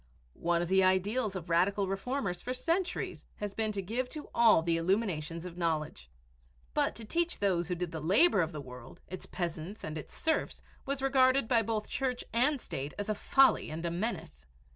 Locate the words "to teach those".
6.95-7.67